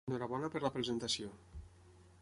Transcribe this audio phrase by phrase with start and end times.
[0.09, 1.31] Enhorabona per la presentació.